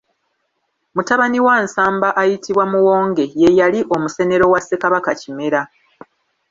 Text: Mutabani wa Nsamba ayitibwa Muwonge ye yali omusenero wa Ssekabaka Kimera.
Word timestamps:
Mutabani 0.95 1.39
wa 1.45 1.55
Nsamba 1.63 2.07
ayitibwa 2.21 2.63
Muwonge 2.71 3.25
ye 3.41 3.49
yali 3.59 3.79
omusenero 3.95 4.45
wa 4.53 4.59
Ssekabaka 4.61 5.11
Kimera. 5.21 5.61